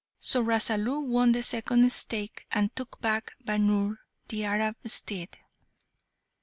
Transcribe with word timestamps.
So 0.17 0.41
Rasalu 0.43 0.99
won 1.05 1.31
the 1.31 1.43
second 1.43 1.91
stake, 1.91 2.47
and 2.51 2.75
took 2.75 2.99
back 3.01 3.33
Bhaunr, 3.45 3.97
the 4.29 4.45
Arab 4.45 4.77
steed. 4.87 5.37